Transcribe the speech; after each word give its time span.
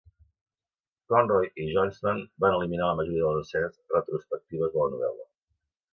Conroy 1.11 1.49
i 1.65 1.67
Johnston 1.75 2.23
van 2.45 2.57
eliminar 2.61 2.87
la 2.91 2.97
majoria 3.01 3.27
de 3.27 3.35
les 3.37 3.47
escenes 3.49 3.79
retrospectives 3.99 4.77
de 4.79 4.83
la 4.87 4.91
novel·la. 4.95 5.29